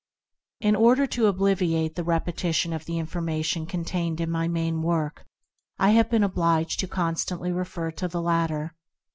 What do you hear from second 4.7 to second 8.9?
work, I have been obliged to constantly refer to the latter.